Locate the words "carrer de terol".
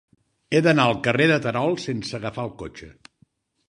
1.09-1.79